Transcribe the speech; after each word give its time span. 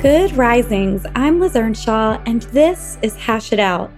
Good 0.00 0.36
risings. 0.36 1.04
I'm 1.16 1.40
Liz 1.40 1.56
Earnshaw, 1.56 2.22
and 2.24 2.42
this 2.42 2.98
is 3.02 3.16
Hash 3.16 3.52
It 3.52 3.58
Out. 3.58 3.90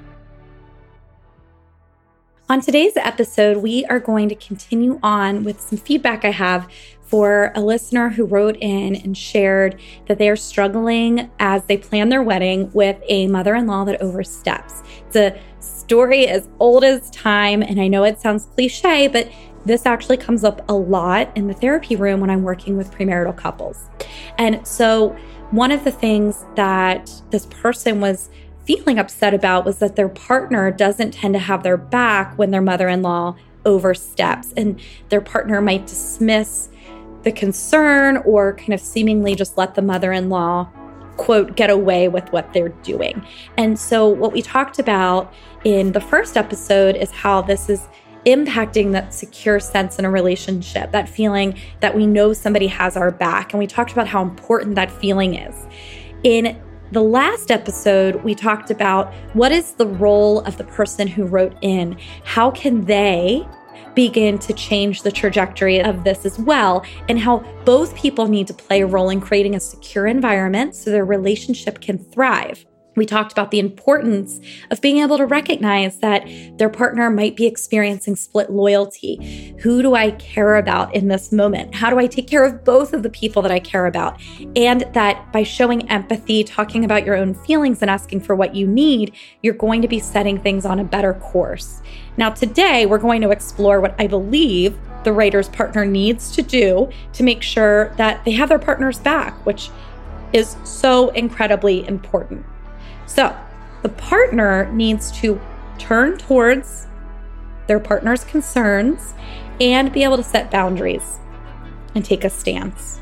On 2.49 2.63
today's 2.63 2.97
episode, 2.97 3.59
we 3.59 3.85
are 3.85 4.01
going 4.01 4.31
to 4.31 4.35
continue 4.35 4.99
on 5.03 5.45
with 5.45 5.61
some 5.61 5.77
feedback 5.77 6.25
I 6.25 6.31
have 6.31 6.71
for 7.03 7.53
a 7.55 7.61
listener 7.61 8.09
who 8.09 8.25
wrote 8.25 8.57
in 8.63 8.97
and 8.97 9.15
shared 9.15 9.79
that 10.07 10.17
they 10.17 10.31
are 10.31 10.37
struggling 10.37 11.31
as 11.39 11.65
they 11.67 11.77
plan 11.77 12.09
their 12.09 12.23
wedding 12.23 12.73
with 12.73 12.97
a 13.07 13.27
mother 13.27 13.55
in 13.55 13.67
law 13.67 13.85
that 13.85 14.01
oversteps. 14.01 14.83
It's 15.07 15.17
a 15.17 15.39
story 15.59 16.29
as 16.29 16.49
old 16.61 16.83
as 16.83 17.11
time, 17.11 17.63
and 17.63 17.79
I 17.79 17.89
know 17.89 18.05
it 18.05 18.19
sounds 18.19 18.47
cliche, 18.55 19.07
but 19.07 19.31
this 19.67 19.85
actually 19.85 20.17
comes 20.17 20.45
up 20.45 20.67
a 20.71 20.73
lot 20.75 21.31
in 21.37 21.47
the 21.47 21.53
therapy 21.53 21.95
room 21.95 22.21
when 22.21 22.31
I'm 22.31 22.43
working 22.43 22.79
with 22.79 22.91
premarital 22.91 23.37
couples. 23.37 23.91
And 24.39 24.67
so, 24.67 25.15
one 25.51 25.73
of 25.73 25.85
the 25.85 25.91
things 25.91 26.45
that 26.55 27.11
this 27.31 27.47
person 27.47 28.01
was 28.01 28.31
feeling 28.65 28.99
upset 28.99 29.35
about 29.35 29.65
was 29.65 29.79
that 29.79 29.97
their 29.97 30.09
partner 30.09 30.71
doesn't 30.71 31.13
tend 31.13 31.35
to 31.35 31.41
have 31.41 31.63
their 31.63 31.77
back 31.77 32.39
when 32.39 32.51
their 32.51 32.61
mother 32.61 32.89
in 32.89 33.03
law 33.03 33.35
oversteps, 33.65 34.53
and 34.57 34.81
their 35.09 35.21
partner 35.21 35.61
might 35.61 35.87
dismiss 35.87 36.69
the 37.25 37.33
concern 37.33 38.19
or 38.19 38.55
kind 38.55 38.73
of 38.73 38.81
seemingly 38.81 39.35
just 39.35 39.59
let 39.59 39.75
the 39.75 39.83
mother 39.83 40.13
in 40.13 40.31
law, 40.31 40.69
quote, 41.17 41.57
get 41.57 41.69
away 41.69 42.09
with 42.09 42.31
what 42.33 42.53
they're 42.53 42.71
doing. 42.71 43.25
And 43.59 43.79
so, 43.79 44.09
what 44.09 44.33
we 44.33 44.41
talked 44.43 44.79
about 44.79 45.33
in 45.65 45.93
the 45.93 46.01
first 46.01 46.37
episode 46.37 46.97
is 46.97 47.11
how 47.11 47.43
this 47.43 47.69
is 47.69 47.87
impacting 48.27 48.93
that 48.93 49.15
secure 49.15 49.61
sense 49.61 49.99
in 49.99 50.05
a 50.05 50.11
relationship, 50.11 50.93
that 50.93 51.09
feeling 51.09 51.59
that 51.81 51.95
we 51.95 52.07
know 52.07 52.33
somebody 52.33 52.67
has 52.67 52.97
our 52.97 53.11
back. 53.11 53.53
And 53.53 53.59
we 53.59 53.67
talked 53.67 53.93
about 53.93 54.09
how 54.09 54.23
important 54.23 54.75
that 54.75 54.91
feeling 54.91 55.35
is. 55.35 55.67
In 56.23 56.61
the 56.93 57.03
last 57.03 57.51
episode, 57.51 58.17
we 58.25 58.35
talked 58.35 58.71
about 58.71 59.13
what 59.35 59.53
is 59.53 59.73
the 59.73 59.87
role 59.87 60.41
of 60.41 60.57
the 60.57 60.65
person 60.65 61.07
who 61.07 61.25
wrote 61.25 61.57
in? 61.63 61.97
How 62.25 62.51
can 62.51 62.85
they 62.85 63.47
begin 63.95 64.39
to 64.39 64.53
change 64.53 65.03
the 65.03 65.11
trajectory 65.11 65.81
of 65.81 66.05
this 66.05 66.25
as 66.25 66.39
well, 66.39 66.85
and 67.09 67.19
how 67.19 67.39
both 67.65 67.95
people 67.97 68.29
need 68.29 68.47
to 68.47 68.55
play 68.55 68.83
a 68.83 68.87
role 68.87 69.11
in 69.11 69.21
creating 69.21 69.55
a 69.55 69.61
secure 69.61 70.07
environment 70.07 70.75
so 70.75 70.91
their 70.91 71.05
relationship 71.05 71.81
can 71.81 71.99
thrive? 71.99 72.65
We 72.97 73.07
talked 73.07 73.33
about 73.33 73.51
the 73.51 73.59
importance 73.59 74.41
of 74.71 74.81
being 74.81 74.99
able 74.99 75.17
to 75.19 75.27
recognize 75.27 75.99
that 75.99 76.27
their 76.59 76.69
partner 76.69 77.11
might 77.11 77.37
be 77.37 77.47
experiencing 77.47 78.17
split 78.17 78.51
loyalty. 78.51 79.55
Who 79.61 79.83
do 79.83 79.95
I 79.95 80.11
care 80.13 80.57
about 80.57 80.95
in 80.95 81.09
this 81.09 81.33
moment? 81.33 81.75
How 81.75 81.91
do 81.91 81.99
I 81.99 82.07
take 82.07 82.27
care 82.27 82.45
of 82.45 82.65
both 82.65 82.93
of 82.93 83.03
the 83.03 83.11
people 83.11 83.43
that 83.43 83.53
I 83.53 83.61
care 83.61 83.87
about? 83.87 84.21
And 84.57 84.83
that 84.93 85.33
by 85.33 85.45
showing 85.45 85.89
empathy, 85.89 86.43
talking 86.45 86.85
about 86.85 87.07
your 87.07 87.17
own 87.17 87.35
feelings, 87.35 87.81
and 87.81 87.91
asking 87.91 88.21
for 88.21 88.35
what 88.35 88.55
you 88.55 88.67
need, 88.67 89.15
you're 89.43 89.55
going 89.55 89.83
to 89.83 89.89
be 89.89 90.01
setting 90.01 90.41
things 90.41 90.65
on 90.67 90.81
a 90.81 90.85
better 90.85 91.15
course. 91.15 91.83
Now, 92.17 92.31
today, 92.31 92.87
we're 92.87 92.99
going 92.99 93.23
to 93.23 93.31
explore 93.31 93.81
what 93.81 93.95
I 93.99 94.07
believe 94.07 94.77
the 95.05 95.13
writer's 95.13 95.49
partner 95.49 95.87
needs 95.87 96.35
to 96.37 96.43
do 96.43 96.91
to 97.15 97.23
make 97.23 97.43
sure 97.43 97.95
that 97.97 98.25
they 98.25 98.33
have 98.33 98.49
their 98.49 98.59
partner's 98.59 98.99
back, 98.99 99.47
which 99.47 99.71
is 100.33 100.57
so 100.65 101.09
incredibly 101.11 101.87
important. 101.87 102.45
So 103.11 103.37
the 103.83 103.89
partner 103.89 104.71
needs 104.73 105.11
to 105.21 105.41
turn 105.79 106.17
towards 106.17 106.87
their 107.67 107.81
partner's 107.81 108.23
concerns 108.23 109.15
and 109.61 109.93
be 109.93 110.05
able 110.05 110.17
to 110.17 110.23
set 110.23 110.49
boundaries 110.49 111.19
and 111.97 112.05
take 112.05 112.23
a 112.23 112.31
stance. 112.31 113.01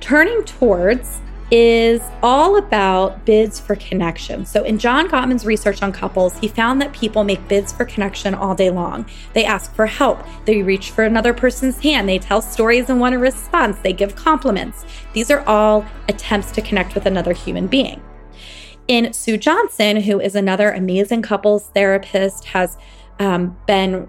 Turning 0.00 0.44
towards 0.44 1.20
is 1.50 2.02
all 2.22 2.58
about 2.58 3.24
bids 3.24 3.58
for 3.58 3.74
connection. 3.76 4.44
So, 4.44 4.64
in 4.64 4.78
John 4.78 5.08
Gottman's 5.08 5.46
research 5.46 5.82
on 5.82 5.92
couples, 5.92 6.38
he 6.38 6.48
found 6.48 6.80
that 6.82 6.92
people 6.92 7.24
make 7.24 7.46
bids 7.48 7.72
for 7.72 7.86
connection 7.86 8.34
all 8.34 8.54
day 8.54 8.70
long. 8.70 9.06
They 9.32 9.44
ask 9.46 9.74
for 9.74 9.86
help, 9.86 10.26
they 10.44 10.62
reach 10.62 10.90
for 10.90 11.04
another 11.04 11.32
person's 11.32 11.78
hand, 11.80 12.06
they 12.06 12.18
tell 12.18 12.42
stories 12.42 12.90
and 12.90 13.00
want 13.00 13.14
a 13.14 13.18
response, 13.18 13.78
they 13.78 13.92
give 13.94 14.14
compliments. 14.14 14.84
These 15.14 15.30
are 15.30 15.40
all 15.46 15.86
attempts 16.08 16.52
to 16.52 16.62
connect 16.62 16.94
with 16.94 17.06
another 17.06 17.32
human 17.32 17.66
being 17.66 18.02
in 18.88 19.12
Sue 19.12 19.36
Johnson, 19.36 20.02
who 20.02 20.20
is 20.20 20.34
another 20.34 20.70
amazing 20.70 21.22
couples 21.22 21.68
therapist, 21.68 22.44
has 22.46 22.76
um, 23.18 23.56
been 23.66 24.08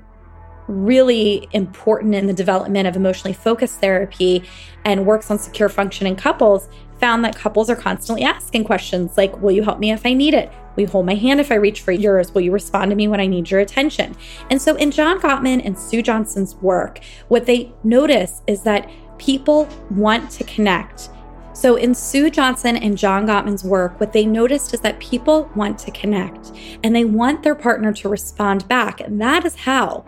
really 0.67 1.47
important 1.51 2.15
in 2.15 2.27
the 2.27 2.33
development 2.33 2.87
of 2.87 2.95
emotionally 2.95 3.33
focused 3.33 3.79
therapy 3.79 4.43
and 4.85 5.05
works 5.05 5.29
on 5.29 5.37
secure 5.37 5.69
functioning 5.69 6.15
couples, 6.15 6.69
found 6.99 7.23
that 7.25 7.35
couples 7.35 7.69
are 7.69 7.75
constantly 7.75 8.23
asking 8.23 8.63
questions 8.63 9.17
like, 9.17 9.37
Will 9.41 9.51
you 9.51 9.63
help 9.63 9.79
me 9.79 9.91
if 9.91 10.05
I 10.05 10.13
need 10.13 10.33
it? 10.33 10.51
Will 10.75 10.83
you 10.83 10.87
hold 10.87 11.05
my 11.05 11.15
hand 11.15 11.39
if 11.39 11.51
I 11.51 11.55
reach 11.55 11.81
for 11.81 11.91
yours? 11.91 12.33
Will 12.33 12.41
you 12.41 12.51
respond 12.51 12.89
to 12.91 12.95
me 12.95 13.07
when 13.07 13.19
I 13.19 13.27
need 13.27 13.51
your 13.51 13.59
attention? 13.59 14.15
And 14.49 14.61
so, 14.61 14.75
in 14.75 14.89
John 14.89 15.19
Gottman 15.19 15.61
and 15.65 15.77
Sue 15.77 16.01
Johnson's 16.01 16.55
work, 16.55 16.99
what 17.27 17.45
they 17.45 17.71
notice 17.83 18.41
is 18.47 18.61
that 18.63 18.89
people 19.17 19.67
want 19.91 20.31
to 20.31 20.43
connect 20.45 21.09
so, 21.53 21.75
in 21.75 21.93
Sue 21.93 22.31
Johnson 22.31 22.77
and 22.77 22.97
John 22.97 23.27
Gottman's 23.27 23.63
work, 23.63 23.99
what 23.99 24.11
they 24.11 24.25
noticed 24.25 24.73
is 24.73 24.79
that 24.81 24.99
people 24.99 25.51
want 25.55 25.77
to 25.79 25.91
connect 25.91 26.51
and 26.83 26.95
they 26.95 27.05
want 27.05 27.43
their 27.43 27.53
partner 27.53 27.93
to 27.93 28.09
respond 28.09 28.67
back. 28.67 28.99
And 28.99 29.21
that 29.21 29.45
is 29.45 29.55
how 29.55 30.03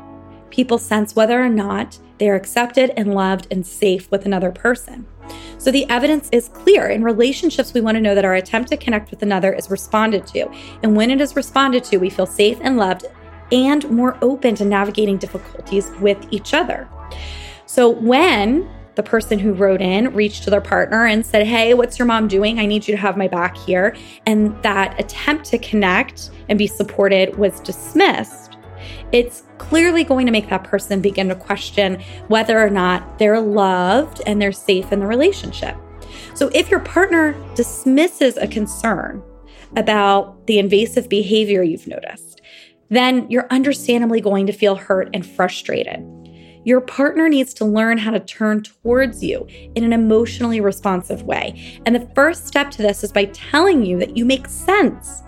people 0.50 0.79
sense 0.79 1.16
whether 1.16 1.39
or 1.39 1.50
not 1.50 2.00
they're 2.17 2.35
accepted 2.35 2.91
and 2.97 3.13
loved 3.13 3.47
and 3.51 3.66
safe 3.66 4.09
with 4.09 4.25
another 4.25 4.51
person. 4.51 5.05
So, 5.59 5.69
the 5.69 5.88
evidence 5.88 6.29
is 6.31 6.50
clear. 6.50 6.88
In 6.88 7.03
relationships, 7.03 7.75
we 7.75 7.81
want 7.81 7.95
to 7.95 8.01
know 8.01 8.16
that 8.16 8.25
our 8.25 8.34
attempt 8.34 8.69
to 8.69 8.78
connect 8.78 9.11
with 9.11 9.22
another 9.22 9.53
is 9.53 9.69
responded 9.69 10.25
to. 10.28 10.50
And 10.81 10.95
when 10.95 11.11
it 11.11 11.22
is 11.22 11.35
responded 11.35 11.84
to, 11.85 11.97
we 11.97 12.09
feel 12.09 12.25
safe 12.25 12.57
and 12.61 12.78
loved 12.78 13.05
and 13.51 13.88
more 13.91 14.17
open 14.23 14.55
to 14.55 14.66
navigating 14.66 15.17
difficulties 15.17 15.91
with 16.01 16.17
each 16.31 16.55
other. 16.55 16.89
So, 17.67 17.88
when 17.88 18.67
the 18.95 19.03
person 19.03 19.39
who 19.39 19.53
wrote 19.53 19.81
in 19.81 20.13
reached 20.13 20.44
to 20.44 20.50
their 20.50 20.61
partner 20.61 21.06
and 21.06 21.25
said, 21.25 21.45
Hey, 21.45 21.73
what's 21.73 22.00
your 22.00 22.06
mom 22.06 22.28
doing? 22.28 22.59
I 22.59 22.66
need 22.66 22.88
you 22.88 22.95
to 22.95 23.01
have 23.01 23.17
my 23.17 23.28
back 23.28 23.57
here. 23.57 23.95
And 24.25 24.61
that 24.63 25.00
attempt 25.00 25.45
to 25.45 25.57
connect 25.57 26.31
and 26.50 26.57
be 26.57 26.67
supported 26.67 27.38
was 27.38 27.59
dismissed. 27.59 28.57
It's 29.11 29.44
clearly 29.57 30.03
going 30.03 30.25
to 30.25 30.31
make 30.31 30.50
that 30.50 30.63
person 30.63 31.01
begin 31.01 31.29
to 31.29 31.35
question 31.35 32.01
whether 32.28 32.59
or 32.59 32.69
not 32.69 33.19
they're 33.19 33.39
loved 33.39 34.22
and 34.25 34.41
they're 34.41 34.51
safe 34.51 34.91
in 34.91 35.00
the 35.00 35.07
relationship. 35.07 35.75
So 36.34 36.50
if 36.53 36.69
your 36.69 36.81
partner 36.81 37.35
dismisses 37.55 38.38
a 38.38 38.47
concern 38.47 39.23
about 39.75 40.47
the 40.47 40.59
invasive 40.59 41.09
behavior 41.09 41.63
you've 41.63 41.88
noticed, 41.88 42.41
then 42.89 43.29
you're 43.29 43.47
understandably 43.50 44.22
going 44.22 44.45
to 44.47 44.53
feel 44.53 44.75
hurt 44.75 45.09
and 45.13 45.25
frustrated. 45.25 46.05
Your 46.66 46.81
partner 46.81 47.30
needs 47.30 47.53
to 47.53 47.66
learn 47.66 48.00
how 48.00 48.09
to 48.09 48.20
turn 48.20 48.64
towards 48.64 49.24
you 49.24 49.46
in 49.76 49.84
an 49.84 49.94
emotionally 49.94 50.62
responsive 50.62 51.22
way. 51.22 51.79
And 51.85 51.96
the 51.96 52.09
first 52.16 52.47
step 52.47 52.72
to 52.72 52.82
this 52.82 53.03
is 53.03 53.12
by 53.12 53.26
telling 53.26 53.85
you 53.85 54.00
that 54.00 54.17
you 54.17 54.26
make 54.26 54.47
sense 54.47 55.22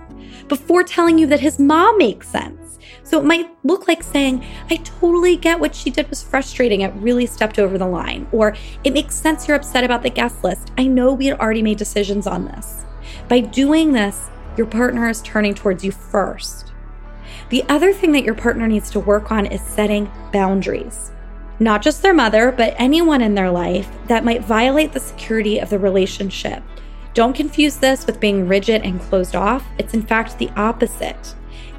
before 0.47 0.83
telling 0.83 1.19
you 1.19 1.27
that 1.27 1.39
his 1.39 1.59
mom 1.59 1.99
makes 1.99 2.27
sense. 2.27 2.79
So 3.03 3.19
it 3.19 3.25
might 3.25 3.51
look 3.63 3.87
like 3.87 4.01
saying, 4.01 4.43
I 4.71 4.77
totally 4.77 5.37
get 5.37 5.59
what 5.59 5.75
she 5.75 5.91
did 5.91 6.09
was 6.09 6.23
frustrating. 6.23 6.81
It 6.81 6.93
really 6.95 7.27
stepped 7.27 7.59
over 7.59 7.77
the 7.77 7.85
line. 7.85 8.27
Or 8.31 8.55
it 8.83 8.93
makes 8.93 9.13
sense 9.13 9.47
you're 9.47 9.57
upset 9.57 9.83
about 9.83 10.01
the 10.01 10.09
guest 10.09 10.43
list. 10.43 10.71
I 10.75 10.87
know 10.87 11.13
we 11.13 11.27
had 11.27 11.39
already 11.39 11.61
made 11.61 11.77
decisions 11.77 12.25
on 12.25 12.45
this. 12.45 12.83
By 13.29 13.41
doing 13.41 13.91
this, 13.91 14.25
your 14.57 14.65
partner 14.65 15.07
is 15.07 15.21
turning 15.21 15.53
towards 15.53 15.83
you 15.83 15.91
first. 15.91 16.73
The 17.49 17.63
other 17.69 17.93
thing 17.93 18.11
that 18.13 18.23
your 18.23 18.33
partner 18.33 18.67
needs 18.67 18.89
to 18.89 18.99
work 18.99 19.31
on 19.31 19.45
is 19.45 19.61
setting 19.61 20.11
boundaries 20.33 21.11
not 21.59 21.81
just 21.81 22.01
their 22.01 22.13
mother, 22.13 22.51
but 22.51 22.75
anyone 22.77 23.21
in 23.21 23.35
their 23.35 23.49
life 23.49 23.89
that 24.07 24.25
might 24.25 24.43
violate 24.43 24.93
the 24.93 24.99
security 24.99 25.59
of 25.59 25.69
the 25.69 25.79
relationship. 25.79 26.63
Don't 27.13 27.35
confuse 27.35 27.77
this 27.77 28.05
with 28.05 28.19
being 28.19 28.47
rigid 28.47 28.83
and 28.83 29.01
closed 29.01 29.35
off. 29.35 29.65
It's 29.79 29.93
in 29.93 30.03
fact 30.03 30.37
the 30.37 30.51
opposite. 30.55 31.33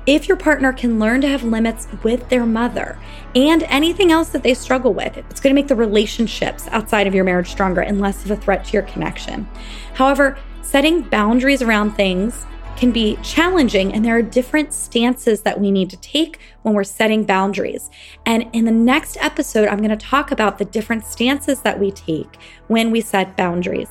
If 0.05 0.27
your 0.27 0.39
partner 0.39 0.73
can 0.73 0.99
learn 0.99 1.21
to 1.21 1.29
have 1.29 1.45
limits 1.45 1.87
with 2.03 2.29
their 2.29 2.47
mother 2.47 2.99
and 3.35 3.63
anything 3.65 4.11
else 4.11 4.31
that 4.31 4.43
they 4.43 4.55
struggle 4.55 4.95
with, 4.95 5.17
it's 5.17 5.39
going 5.39 5.55
to 5.55 5.61
make 5.61 5.69
the 5.69 5.77
relationships 5.77 6.67
outside 6.69 7.07
of 7.07 7.15
your 7.15 7.25
marriage 7.25 7.51
stronger 7.51 7.83
and 7.83 8.01
less 8.01 8.25
of 8.25 8.31
a 8.31 8.37
threat 8.37 8.65
to 8.65 8.73
your 8.73 8.83
connection. 8.85 9.47
However, 9.95 10.39
setting 10.63 11.03
boundaries 11.03 11.63
around 11.63 11.93
things 11.93 12.47
can 12.79 12.93
be 12.93 13.19
challenging, 13.25 13.93
and 13.93 14.05
there 14.05 14.17
are 14.17 14.23
different 14.23 14.73
stances 14.73 15.43
that 15.43 15.61
we 15.61 15.73
need 15.73 15.91
to 15.91 15.97
take 15.97 16.39
when 16.63 16.75
we're 16.75 16.85
setting 16.85 17.25
boundaries. 17.25 17.91
And 18.25 18.49
in 18.53 18.65
the 18.65 18.71
next 18.71 19.17
episode, 19.21 19.67
I'm 19.67 19.79
going 19.79 19.91
to 19.91 19.97
talk 19.97 20.31
about 20.31 20.59
the 20.59 20.65
different 20.65 21.05
stances 21.05 21.61
that 21.63 21.79
we 21.81 21.91
take 21.91 22.39
when 22.69 22.93
we 22.93 23.01
set 23.01 23.37
boundaries. 23.37 23.91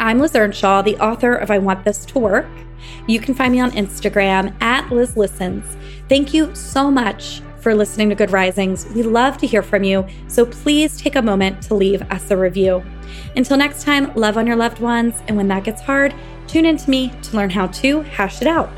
I'm 0.00 0.18
Liz 0.18 0.34
Earnshaw, 0.34 0.82
the 0.82 0.96
author 0.96 1.34
of 1.34 1.50
I 1.50 1.58
Want 1.58 1.84
This 1.84 2.04
to 2.06 2.18
Work. 2.18 2.48
You 3.06 3.20
can 3.20 3.34
find 3.34 3.52
me 3.52 3.60
on 3.60 3.70
Instagram 3.72 4.60
at 4.60 4.90
Liz 4.90 5.16
Listens. 5.16 5.76
Thank 6.08 6.34
you 6.34 6.52
so 6.54 6.90
much 6.90 7.42
for 7.68 7.74
listening 7.74 8.08
to 8.08 8.14
Good 8.14 8.30
Risings. 8.30 8.86
We 8.94 9.02
love 9.02 9.36
to 9.36 9.46
hear 9.46 9.62
from 9.62 9.84
you, 9.84 10.06
so 10.26 10.46
please 10.46 10.98
take 10.98 11.16
a 11.16 11.20
moment 11.20 11.60
to 11.64 11.74
leave 11.74 12.00
us 12.10 12.30
a 12.30 12.36
review. 12.38 12.82
Until 13.36 13.58
next 13.58 13.82
time, 13.82 14.10
love 14.14 14.38
on 14.38 14.46
your 14.46 14.56
loved 14.56 14.78
ones, 14.78 15.16
and 15.28 15.36
when 15.36 15.48
that 15.48 15.64
gets 15.64 15.82
hard, 15.82 16.14
tune 16.46 16.64
in 16.64 16.78
to 16.78 16.88
me 16.88 17.12
to 17.24 17.36
learn 17.36 17.50
how 17.50 17.66
to 17.66 18.00
hash 18.00 18.40
it 18.40 18.48
out. 18.48 18.70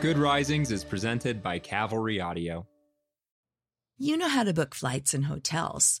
Good 0.00 0.18
Risings 0.18 0.72
is 0.72 0.82
presented 0.82 1.40
by 1.40 1.60
Cavalry 1.60 2.20
Audio. 2.20 2.66
You 3.96 4.16
know 4.16 4.28
how 4.28 4.42
to 4.42 4.52
book 4.52 4.74
flights 4.74 5.14
and 5.14 5.26
hotels. 5.26 6.00